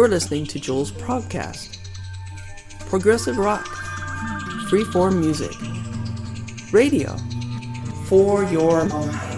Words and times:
You're 0.00 0.08
listening 0.08 0.46
to 0.46 0.58
Joel's 0.58 0.92
Progcast. 0.92 1.76
Progressive 2.88 3.36
rock, 3.36 3.66
freeform 4.70 5.20
music, 5.20 5.52
radio 6.72 7.14
for 8.06 8.44
your 8.44 8.86
mind. 8.86 9.29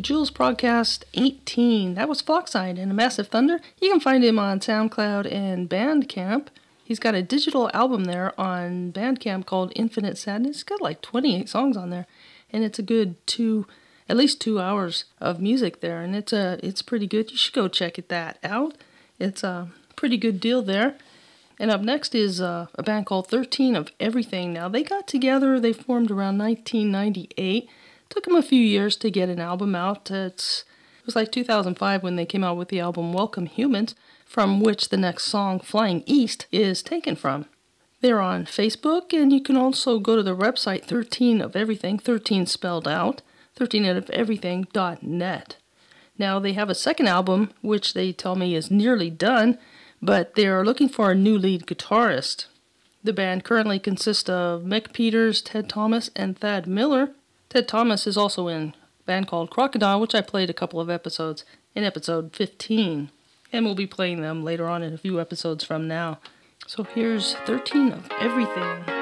Joel's 0.00 0.30
Progcast 0.30 1.04
18. 1.14 1.94
That 1.94 2.08
was 2.08 2.22
Flockside 2.22 2.78
and 2.78 2.90
a 2.90 2.94
Massive 2.94 3.28
Thunder. 3.28 3.60
You 3.80 3.90
can 3.90 4.00
find 4.00 4.24
him 4.24 4.38
on 4.38 4.60
SoundCloud 4.60 5.30
and 5.30 5.68
Bandcamp. 5.68 6.48
He's 6.82 6.98
got 6.98 7.14
a 7.14 7.22
digital 7.22 7.70
album 7.72 8.04
there 8.04 8.38
on 8.40 8.92
Bandcamp 8.92 9.46
called 9.46 9.72
Infinite 9.76 10.18
Sadness. 10.18 10.56
It's 10.56 10.62
got 10.62 10.80
like 10.80 11.02
28 11.02 11.48
songs 11.48 11.76
on 11.76 11.90
there, 11.90 12.06
and 12.52 12.64
it's 12.64 12.78
a 12.78 12.82
good 12.82 13.14
two, 13.26 13.66
at 14.08 14.16
least 14.16 14.40
two 14.40 14.58
hours 14.58 15.04
of 15.20 15.40
music 15.40 15.80
there, 15.80 16.00
and 16.00 16.16
it's 16.16 16.32
a 16.32 16.58
it's 16.62 16.82
pretty 16.82 17.06
good. 17.06 17.30
You 17.30 17.36
should 17.36 17.54
go 17.54 17.68
check 17.68 17.98
it 17.98 18.08
that 18.08 18.38
out. 18.42 18.74
It's 19.18 19.44
a 19.44 19.70
pretty 19.96 20.16
good 20.16 20.40
deal 20.40 20.62
there. 20.62 20.96
And 21.60 21.70
up 21.70 21.82
next 21.82 22.14
is 22.14 22.40
uh, 22.40 22.68
a 22.74 22.82
band 22.82 23.04
called 23.04 23.26
13 23.26 23.76
of 23.76 23.92
Everything. 24.00 24.54
Now, 24.54 24.70
they 24.70 24.82
got 24.82 25.06
together, 25.06 25.60
they 25.60 25.74
formed 25.74 26.10
around 26.10 26.38
1998. 26.38 27.68
Took 28.10 28.24
them 28.24 28.36
a 28.36 28.42
few 28.42 28.60
years 28.60 28.96
to 28.96 29.10
get 29.10 29.30
an 29.30 29.40
album 29.40 29.74
out. 29.74 30.10
It's, 30.10 30.64
it 31.00 31.06
was 31.06 31.16
like 31.16 31.32
2005 31.32 32.02
when 32.02 32.16
they 32.16 32.26
came 32.26 32.44
out 32.44 32.58
with 32.58 32.68
the 32.68 32.80
album 32.80 33.14
Welcome 33.14 33.46
Humans, 33.46 33.94
from 34.26 34.60
which 34.60 34.90
the 34.90 34.98
next 34.98 35.24
song, 35.24 35.58
Flying 35.58 36.02
East, 36.04 36.46
is 36.52 36.82
taken 36.82 37.16
from. 37.16 37.46
They're 38.02 38.20
on 38.20 38.44
Facebook, 38.44 39.14
and 39.18 39.32
you 39.32 39.40
can 39.40 39.56
also 39.56 39.98
go 39.98 40.16
to 40.16 40.22
their 40.22 40.36
website, 40.36 40.84
13 40.84 41.40
of 41.40 41.56
Everything, 41.56 41.98
13 41.98 42.44
spelled 42.44 42.86
out, 42.86 43.22
13ofeverything.net. 43.58 45.56
Now, 46.18 46.38
they 46.38 46.52
have 46.52 46.68
a 46.68 46.74
second 46.74 47.06
album, 47.06 47.50
which 47.62 47.94
they 47.94 48.12
tell 48.12 48.36
me 48.36 48.54
is 48.54 48.70
nearly 48.70 49.08
done 49.08 49.58
but 50.02 50.34
they 50.34 50.46
are 50.46 50.64
looking 50.64 50.88
for 50.88 51.10
a 51.10 51.14
new 51.14 51.36
lead 51.36 51.66
guitarist. 51.66 52.46
The 53.02 53.12
band 53.12 53.44
currently 53.44 53.78
consists 53.78 54.28
of 54.28 54.62
Mick 54.62 54.92
Peters, 54.92 55.42
Ted 55.42 55.68
Thomas, 55.68 56.10
and 56.16 56.38
Thad 56.38 56.66
Miller. 56.66 57.10
Ted 57.50 57.66
Thomas 57.66 58.06
is 58.06 58.16
also 58.16 58.46
in 58.46 58.74
a 59.00 59.02
band 59.06 59.26
called 59.26 59.50
Crocodile, 59.50 60.00
which 60.00 60.14
I 60.14 60.20
played 60.20 60.50
a 60.50 60.54
couple 60.54 60.80
of 60.80 60.88
episodes 60.88 61.44
in 61.74 61.82
episode 61.82 62.32
15. 62.32 63.10
And 63.52 63.64
we'll 63.66 63.74
be 63.74 63.88
playing 63.88 64.22
them 64.22 64.44
later 64.44 64.68
on 64.68 64.84
in 64.84 64.94
a 64.94 64.98
few 64.98 65.20
episodes 65.20 65.64
from 65.64 65.88
now. 65.88 66.20
So 66.68 66.84
here's 66.84 67.34
13 67.46 67.90
of 67.90 68.08
everything. 68.20 68.99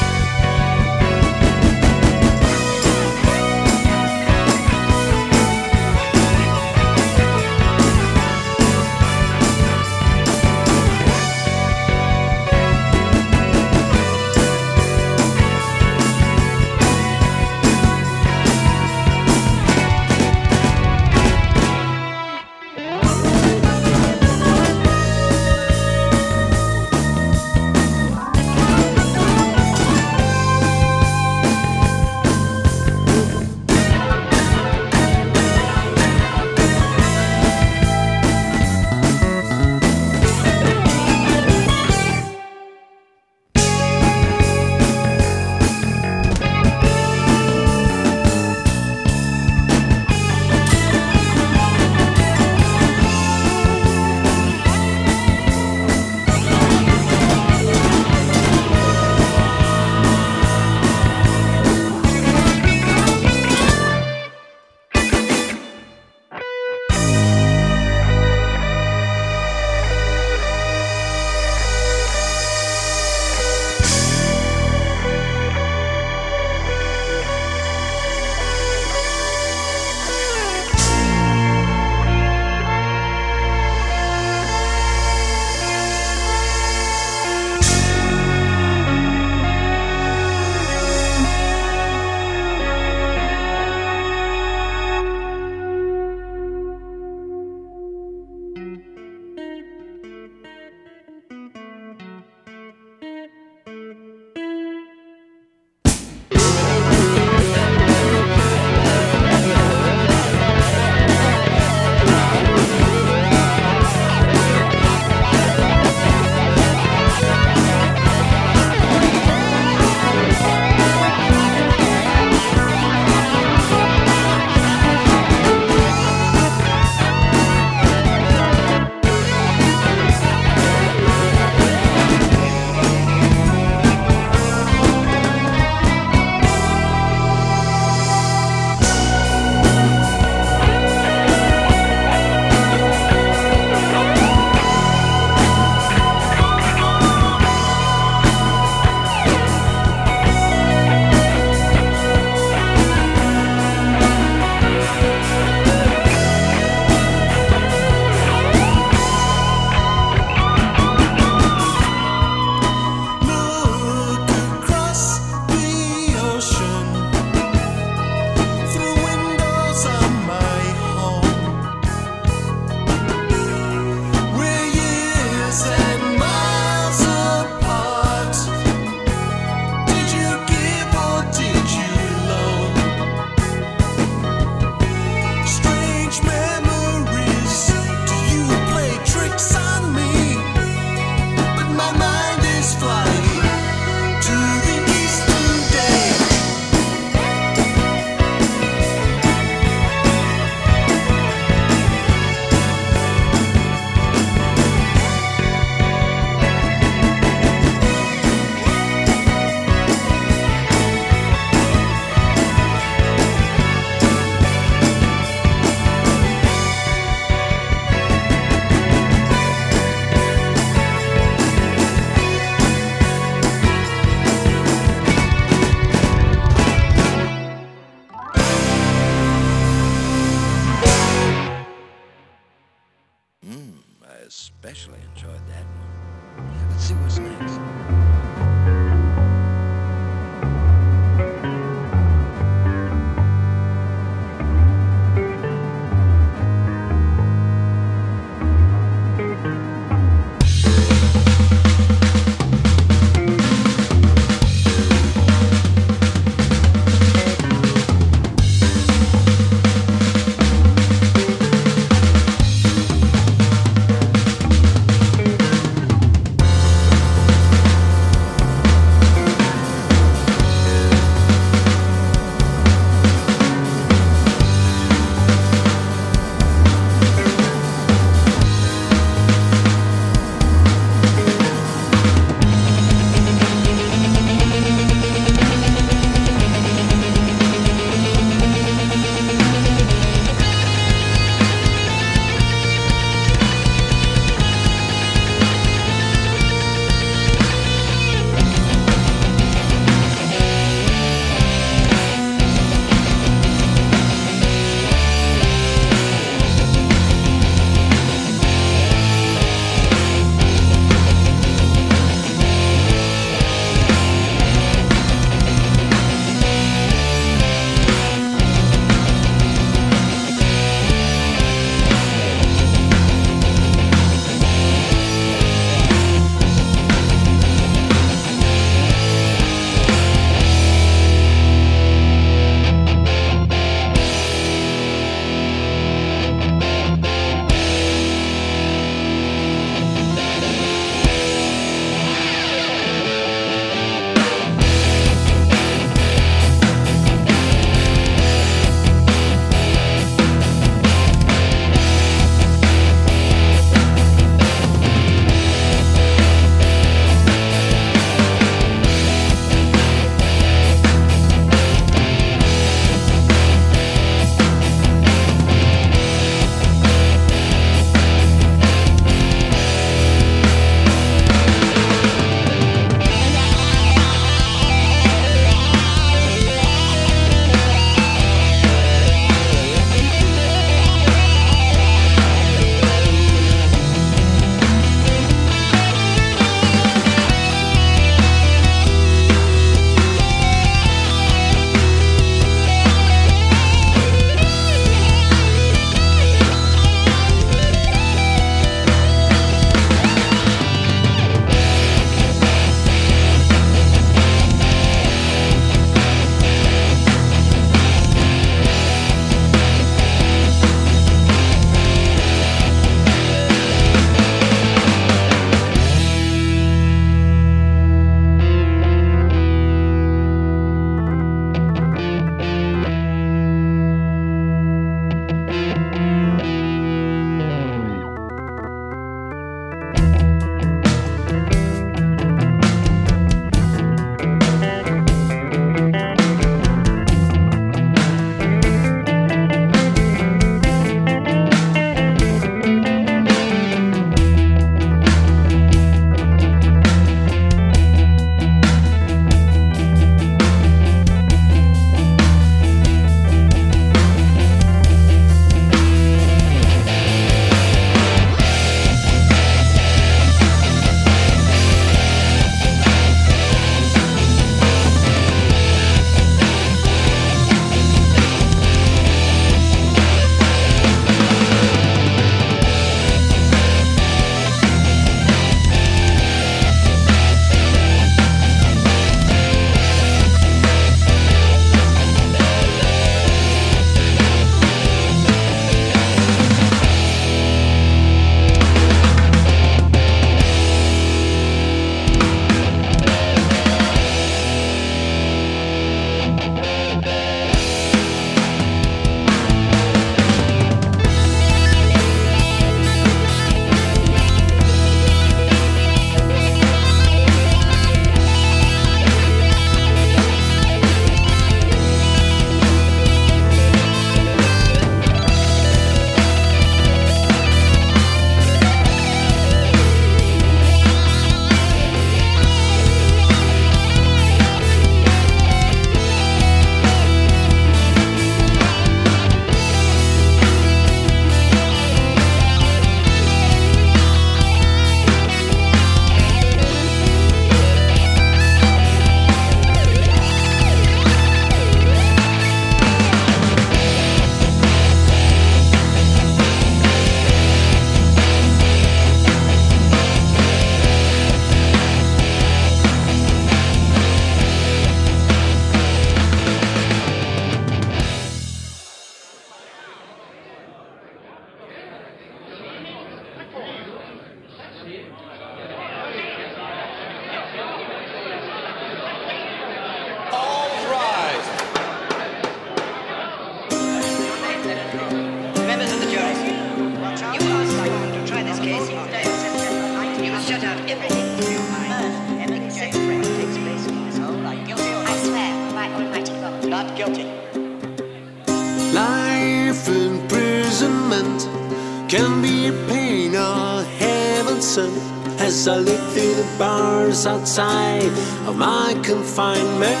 my 598.94 599.02
confinement. 599.02 600.00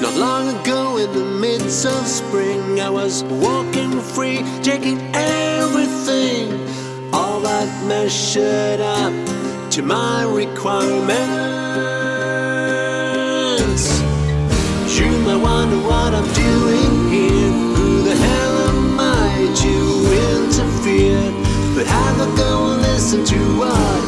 Not 0.00 0.16
long 0.16 0.48
ago, 0.60 0.96
in 0.98 1.12
the 1.12 1.24
midst 1.40 1.86
of 1.86 2.06
spring, 2.06 2.80
I 2.80 2.90
was 2.90 3.24
walking 3.24 4.00
free, 4.00 4.42
taking 4.62 5.00
everything, 5.14 6.52
all 7.12 7.40
that 7.40 7.68
measured 7.86 8.80
up 8.80 9.12
to 9.70 9.82
my 9.82 10.24
requirements. 10.24 11.34
You 14.98 15.10
might 15.26 15.36
wonder 15.36 15.78
what 15.78 16.14
I'm 16.14 16.30
doing 16.34 17.10
here. 17.10 17.52
Who 17.76 18.02
the 18.02 18.14
hell 18.14 18.68
am 18.68 19.00
I 19.00 19.52
to 19.62 19.74
interfere? 20.36 21.32
But 21.74 21.86
have 21.86 22.20
a 22.20 22.26
go 22.36 22.72
and 22.72 22.82
listen 22.82 23.24
to 23.24 23.38
what 23.58 24.03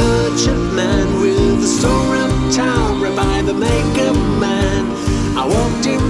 Merchant 0.00 0.74
man 0.74 1.20
with 1.20 1.60
the 1.60 1.68
uptown, 2.16 3.02
right 3.02 3.16
by 3.16 3.42
the 3.42 3.54
makeup 3.54 4.16
man. 4.40 4.82
I 5.36 5.44
walked 5.46 5.86
in 5.86 6.09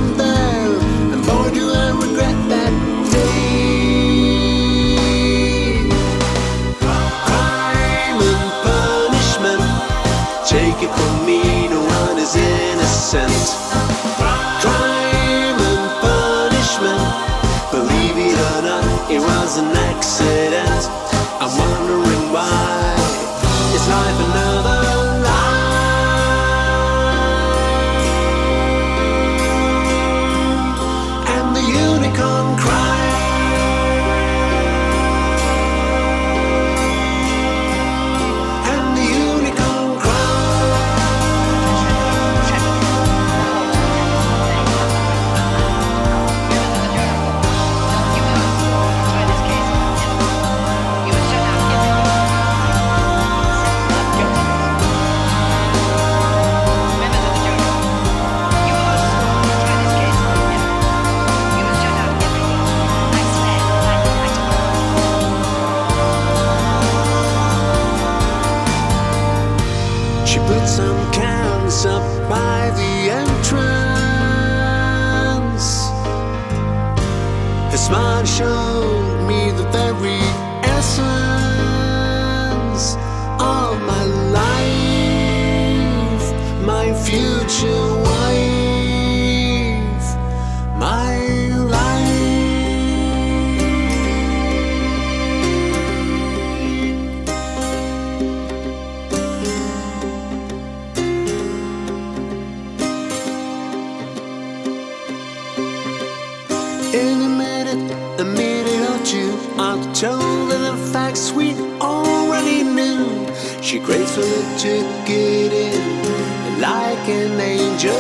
Joe. 117.81 117.97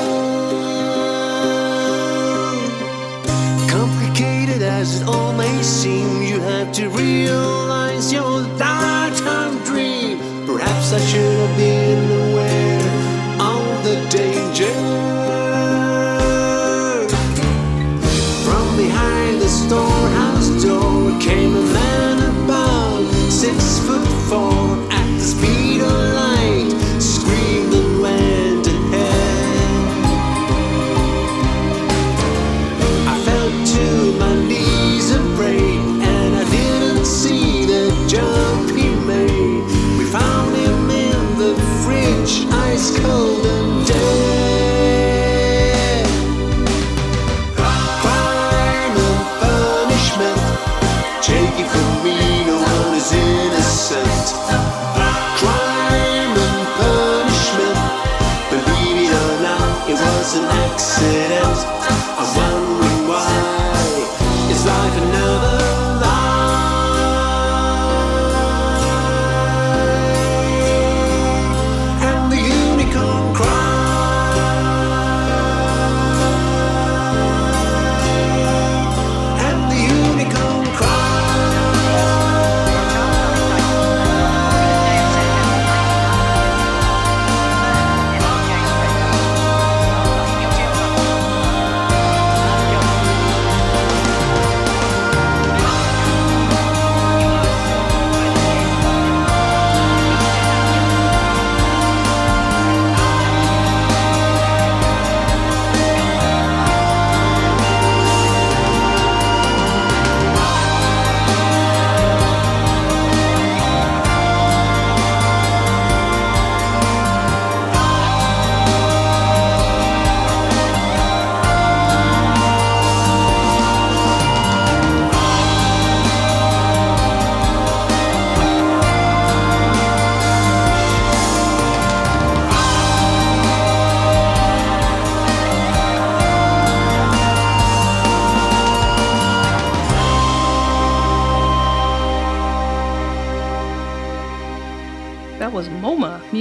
Complicated 3.66 4.60
as 4.60 5.00
it 5.00 5.08
all 5.08 5.32
may 5.32 5.62
seem, 5.62 6.20
you 6.20 6.38
have 6.40 6.70
to 6.72 6.90
realize. 6.90 7.69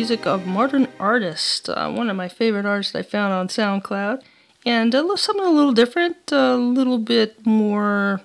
Music 0.09 0.25
of 0.25 0.47
Modern 0.47 0.87
Artist, 0.99 1.69
uh, 1.69 1.87
one 1.91 2.09
of 2.09 2.15
my 2.15 2.27
favorite 2.27 2.65
artists 2.65 2.95
I 2.95 3.03
found 3.03 3.31
on 3.31 3.47
SoundCloud. 3.47 4.23
And 4.65 4.95
uh, 4.95 5.15
something 5.15 5.45
a 5.45 5.51
little 5.51 5.71
different, 5.71 6.31
a 6.31 6.55
little 6.55 6.97
bit 6.97 7.45
more 7.45 8.19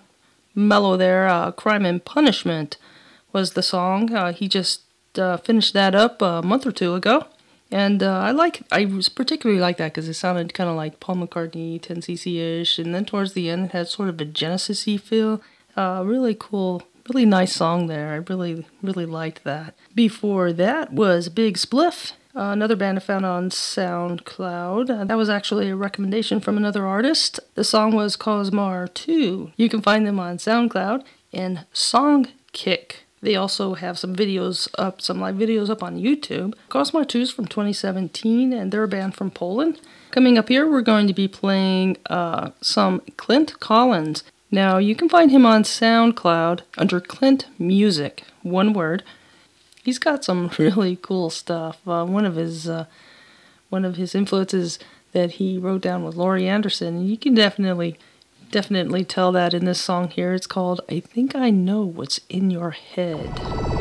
mellow 0.55 0.97
there. 0.97 1.29
Uh, 1.29 1.53
Crime 1.53 1.85
and 1.85 2.03
Punishment 2.03 2.79
was 3.35 3.53
the 3.53 3.62
song. 3.62 4.11
Uh, 4.14 4.33
he 4.33 4.49
just 4.49 4.81
uh, 5.18 5.37
finished 5.37 5.75
that 5.75 5.94
up 5.94 6.23
a 6.23 6.40
month 6.40 6.66
or 6.66 6.73
two 6.73 6.94
ago. 6.94 7.27
And 7.70 8.03
uh, 8.03 8.18
I 8.18 8.31
like, 8.31 8.62
I 8.73 8.87
was 8.87 9.11
particularly 9.11 9.61
like 9.61 9.77
that 9.77 9.92
because 9.92 10.09
it 10.09 10.14
sounded 10.14 10.55
kind 10.55 10.70
of 10.70 10.77
like 10.77 11.01
Paul 11.01 11.16
McCartney, 11.16 11.79
10cc 11.83 12.62
ish. 12.62 12.79
And 12.79 12.94
then 12.94 13.05
towards 13.05 13.35
the 13.35 13.51
end, 13.51 13.66
it 13.66 13.73
had 13.73 13.88
sort 13.88 14.09
of 14.09 14.18
a 14.18 14.25
Genesis 14.25 14.87
y 14.87 14.97
feel. 14.97 15.42
really 15.77 16.35
cool 16.35 16.83
really 17.08 17.26
nice 17.26 17.54
song 17.54 17.86
there. 17.86 18.12
I 18.12 18.16
really, 18.16 18.64
really 18.82 19.06
liked 19.06 19.44
that. 19.44 19.74
Before 19.94 20.52
that 20.52 20.92
was 20.92 21.28
Big 21.28 21.56
Spliff, 21.56 22.12
uh, 22.36 22.50
another 22.50 22.76
band 22.76 22.98
I 22.98 23.00
found 23.00 23.24
on 23.24 23.50
SoundCloud. 23.50 24.90
Uh, 24.90 25.04
that 25.04 25.16
was 25.16 25.30
actually 25.30 25.68
a 25.70 25.76
recommendation 25.76 26.40
from 26.40 26.56
another 26.56 26.86
artist. 26.86 27.38
The 27.54 27.64
song 27.64 27.94
was 27.94 28.16
Cosmar 28.16 28.92
2. 28.92 29.52
You 29.56 29.68
can 29.68 29.82
find 29.82 30.06
them 30.06 30.18
on 30.18 30.38
SoundCloud 30.38 31.04
and 31.32 31.66
Songkick. 31.72 33.04
They 33.20 33.36
also 33.36 33.74
have 33.74 33.98
some 33.98 34.14
videos 34.14 34.68
up, 34.76 35.00
some 35.00 35.20
live 35.20 35.36
videos 35.36 35.70
up 35.70 35.82
on 35.82 35.96
YouTube. 35.96 36.54
Cosmar 36.68 37.08
2 37.08 37.20
is 37.20 37.30
from 37.30 37.46
2017 37.46 38.52
and 38.52 38.70
they're 38.70 38.82
a 38.82 38.88
band 38.88 39.14
from 39.14 39.30
Poland. 39.30 39.80
Coming 40.10 40.36
up 40.36 40.48
here, 40.48 40.70
we're 40.70 40.82
going 40.82 41.06
to 41.06 41.14
be 41.14 41.26
playing 41.26 41.96
uh, 42.10 42.50
some 42.60 43.00
Clint 43.16 43.58
Collins. 43.60 44.24
Now, 44.50 44.78
you 44.78 44.94
can 44.94 45.09
find 45.09 45.30
him 45.30 45.44
on 45.44 45.62
SoundCloud 45.62 46.61
under 46.78 47.00
Clint 47.00 47.46
Music, 47.59 48.24
one 48.42 48.72
word. 48.72 49.02
He's 49.83 49.98
got 49.98 50.24
some 50.24 50.50
really 50.59 50.96
cool 50.96 51.30
stuff. 51.30 51.78
Uh, 51.87 52.04
one 52.04 52.24
of 52.24 52.37
his 52.37 52.68
uh, 52.68 52.87
one 53.68 53.85
of 53.85 53.96
his 53.96 54.14
influences 54.14 54.78
that 55.12 55.33
he 55.33 55.59
wrote 55.59 55.83
down 55.83 56.04
was 56.04 56.16
Laurie 56.16 56.48
Anderson, 56.48 56.96
and 56.96 57.09
you 57.09 57.16
can 57.16 57.35
definitely 57.35 57.98
definitely 58.50 59.04
tell 59.04 59.33
that 59.33 59.52
in 59.54 59.64
this 59.64 59.80
song 59.80 60.09
here. 60.09 60.33
It's 60.33 60.46
called 60.46 60.80
"I 60.88 61.00
Think 61.00 61.35
I 61.35 61.50
Know 61.50 61.83
What's 61.83 62.20
in 62.28 62.50
Your 62.50 62.70
Head." 62.70 63.73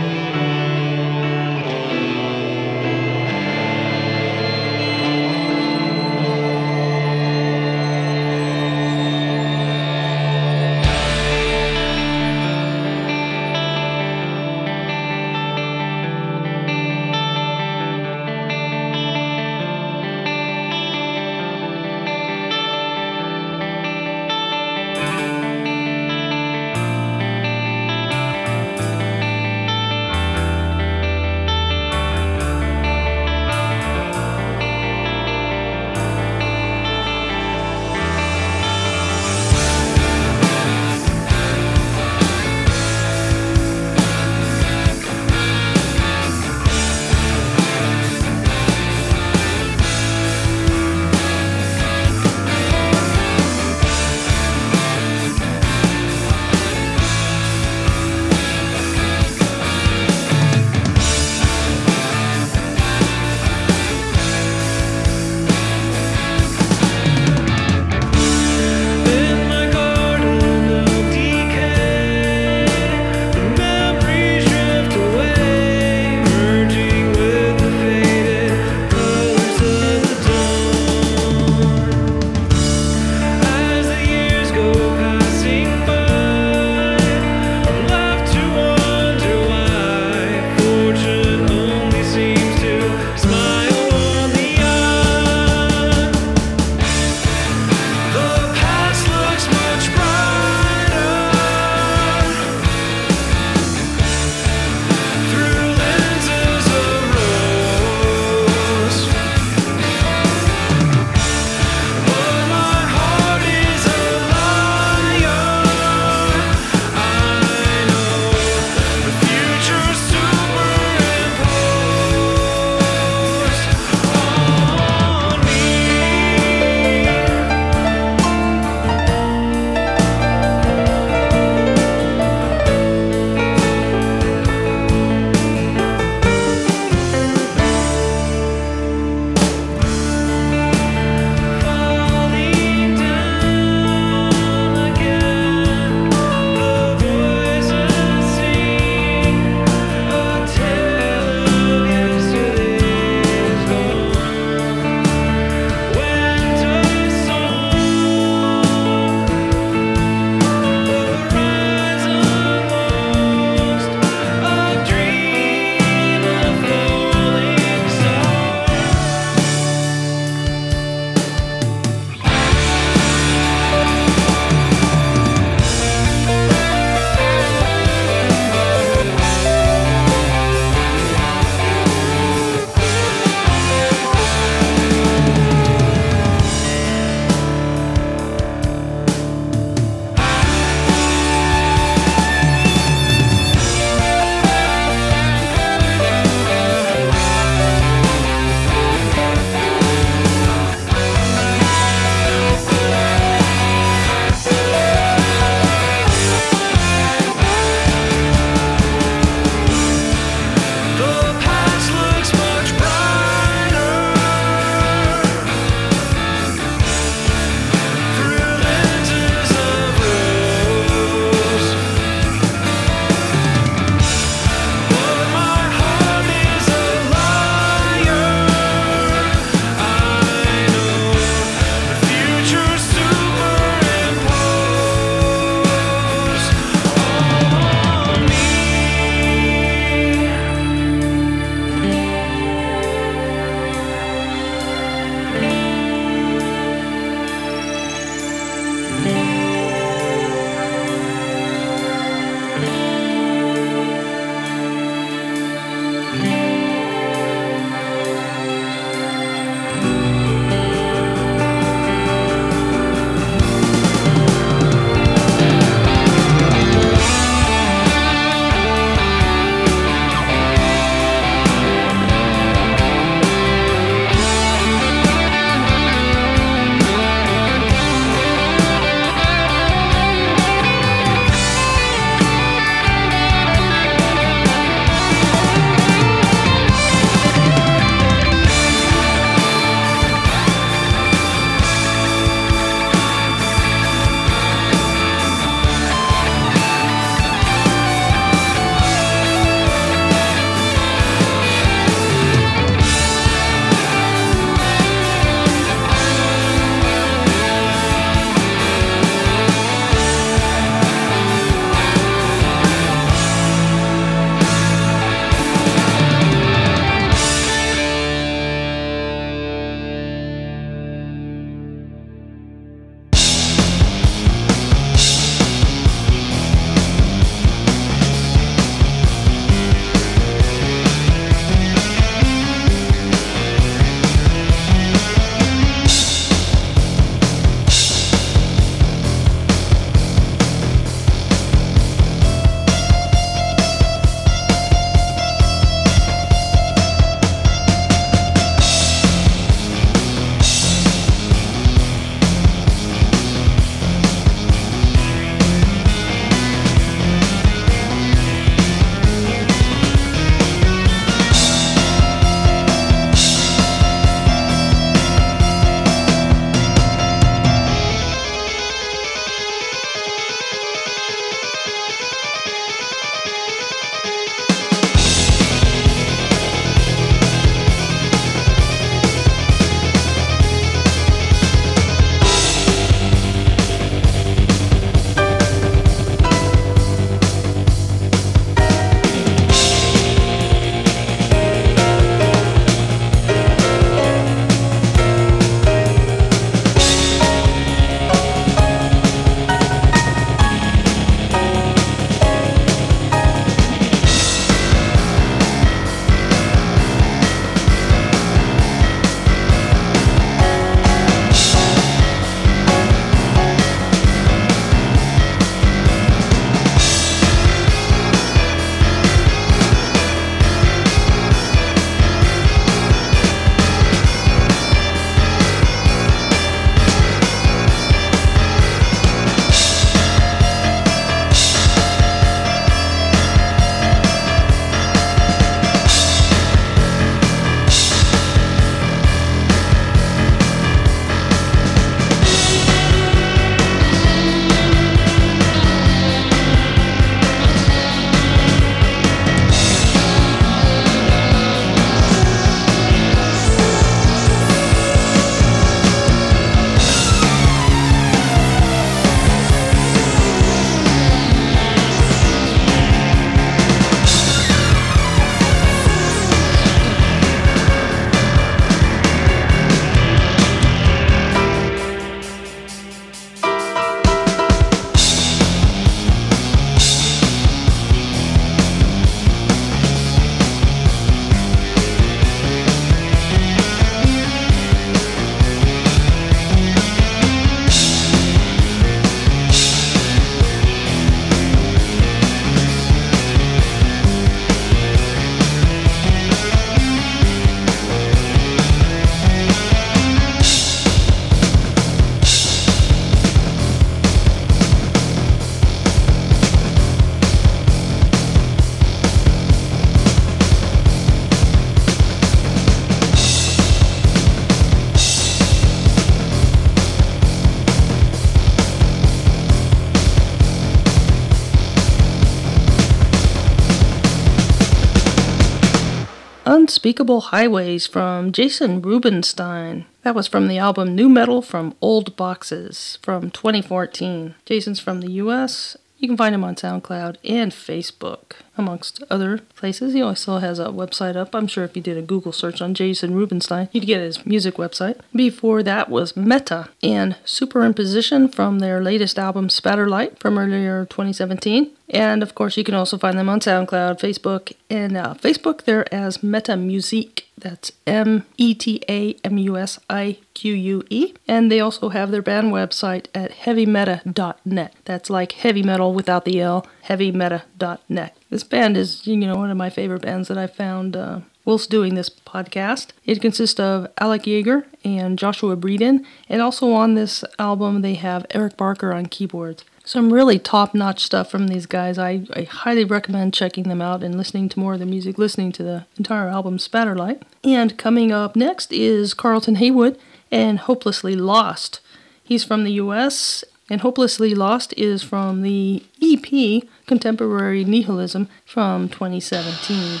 Unspeakable 526.84 527.22
Highways 527.22 527.86
from 527.86 528.30
Jason 528.30 528.82
Rubinstein. 528.82 529.86
That 530.02 530.14
was 530.14 530.28
from 530.28 530.48
the 530.48 530.58
album 530.58 530.94
New 530.94 531.08
Metal 531.08 531.40
from 531.40 531.74
Old 531.80 532.14
Boxes 532.14 532.98
from 533.00 533.30
2014. 533.30 534.34
Jason's 534.44 534.80
from 534.80 535.00
the 535.00 535.12
US. 535.12 535.78
You 535.96 536.08
can 536.08 536.18
find 536.18 536.34
him 536.34 536.44
on 536.44 536.56
SoundCloud 536.56 537.16
and 537.24 537.52
Facebook, 537.52 538.32
amongst 538.56 539.02
other 539.10 539.38
places. 539.56 539.94
He 539.94 540.02
also 540.02 540.38
has 540.38 540.58
a 540.58 540.66
website 540.66 541.16
up. 541.16 541.34
I'm 541.34 541.46
sure 541.46 541.64
if 541.64 541.76
you 541.76 541.82
did 541.82 541.96
a 541.96 542.02
Google 542.02 542.32
search 542.32 542.60
on 542.62 542.74
Jason 542.74 543.14
Rubinstein, 543.14 543.68
you'd 543.72 543.86
get 543.86 544.00
his 544.00 544.24
music 544.26 544.54
website. 544.54 545.00
Before 545.14 545.62
that 545.62 545.88
was 545.88 546.16
Meta 546.16 546.68
and 546.82 547.16
Superimposition 547.24 548.32
from 548.34 548.58
their 548.58 548.82
latest 548.82 549.18
album 549.18 549.48
Spatterlight 549.48 550.18
from 550.18 550.38
earlier 550.38 550.86
2017. 550.86 551.70
And 551.90 552.22
of 552.22 552.34
course, 552.34 552.56
you 552.56 552.64
can 552.64 552.74
also 552.74 552.96
find 552.96 553.18
them 553.18 553.28
on 553.28 553.40
SoundCloud, 553.40 554.00
Facebook, 554.00 554.52
and 554.70 554.96
uh, 554.96 555.14
Facebook. 555.14 555.64
They're 555.64 555.92
as 555.94 556.22
Meta 556.22 556.56
Musique. 556.56 557.28
That's 557.36 557.72
M 557.86 558.24
E 558.38 558.54
T 558.54 558.82
A 558.88 559.14
M 559.24 559.38
U 559.38 559.56
S 559.58 559.78
I 559.90 560.18
Q 560.32 560.54
U 560.54 560.84
E. 560.88 561.12
And 561.28 561.52
they 561.52 561.60
also 561.60 561.90
have 561.90 562.10
their 562.10 562.22
band 562.22 562.52
website 562.52 563.06
at 563.14 563.32
heavymeta.net. 563.32 564.74
That's 564.84 565.10
like 565.10 565.32
heavy 565.32 565.62
metal 565.62 565.92
without 565.92 566.24
the 566.24 566.40
L, 566.40 566.66
heavymeta.net. 566.86 568.16
This 568.30 568.44
band 568.44 568.76
is, 568.76 569.06
you 569.06 569.16
know, 569.16 569.36
one 569.36 569.50
of 569.50 569.56
my 569.56 569.70
favorite 569.70 570.02
bands 570.02 570.28
that 570.28 570.38
I 570.38 570.46
found. 570.46 570.96
Uh, 570.96 571.20
whilst 571.44 571.70
doing 571.70 571.94
this 571.94 572.08
podcast. 572.08 572.88
It 573.04 573.20
consists 573.20 573.60
of 573.60 573.88
Alec 573.98 574.22
Yeager 574.22 574.64
and 574.84 575.18
Joshua 575.18 575.56
Breeden, 575.56 576.04
and 576.28 576.40
also 576.40 576.72
on 576.72 576.94
this 576.94 577.24
album 577.38 577.82
they 577.82 577.94
have 577.94 578.26
Eric 578.30 578.56
Barker 578.56 578.92
on 578.92 579.06
keyboards. 579.06 579.64
Some 579.86 580.12
really 580.12 580.38
top 580.38 580.74
notch 580.74 581.00
stuff 581.00 581.30
from 581.30 581.48
these 581.48 581.66
guys. 581.66 581.98
I, 581.98 582.26
I 582.34 582.44
highly 582.44 582.84
recommend 582.84 583.34
checking 583.34 583.64
them 583.64 583.82
out 583.82 584.02
and 584.02 584.16
listening 584.16 584.48
to 584.50 584.58
more 584.58 584.74
of 584.74 584.80
the 584.80 584.86
music, 584.86 585.18
listening 585.18 585.52
to 585.52 585.62
the 585.62 585.86
entire 585.98 586.28
album 586.28 586.56
Spatterlight. 586.56 587.20
And 587.42 587.76
coming 587.76 588.10
up 588.10 588.34
next 588.34 588.72
is 588.72 589.12
Carlton 589.12 589.56
Haywood 589.56 589.98
and 590.30 590.60
Hopelessly 590.60 591.14
Lost. 591.14 591.80
He's 592.22 592.44
from 592.44 592.64
the 592.64 592.72
US, 592.72 593.44
and 593.70 593.80
Hopelessly 593.80 594.34
Lost 594.34 594.74
is 594.76 595.02
from 595.02 595.42
the 595.42 595.82
EP 596.02 596.62
Contemporary 596.86 597.64
Nihilism 597.64 598.28
from 598.44 598.88
2017. 598.88 600.00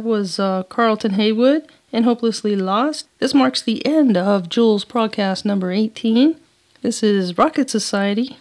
That 0.00 0.06
was 0.08 0.38
uh, 0.38 0.62
Carlton 0.62 1.12
Haywood 1.12 1.70
and 1.92 2.06
Hopelessly 2.06 2.56
Lost. 2.56 3.06
This 3.18 3.34
marks 3.34 3.60
the 3.60 3.84
end 3.84 4.16
of 4.16 4.48
Joel's 4.48 4.82
Progcast 4.82 5.44
number 5.44 5.70
18. 5.70 6.36
This 6.80 7.02
is 7.02 7.36
Rocket 7.36 7.68
Society 7.68 8.38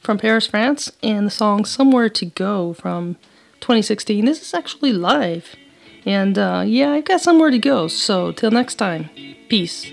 from 0.00 0.18
Paris, 0.18 0.46
France, 0.46 0.92
and 1.02 1.26
the 1.26 1.30
song 1.30 1.64
Somewhere 1.64 2.10
to 2.10 2.26
Go 2.26 2.74
from 2.74 3.14
2016. 3.60 4.26
This 4.26 4.42
is 4.42 4.52
actually 4.52 4.92
live. 4.92 5.56
And 6.04 6.36
uh, 6.36 6.64
yeah, 6.66 6.92
I've 6.92 7.06
got 7.06 7.22
somewhere 7.22 7.50
to 7.50 7.58
go. 7.58 7.88
So 7.88 8.30
till 8.30 8.50
next 8.50 8.74
time, 8.74 9.08
peace. 9.48 9.90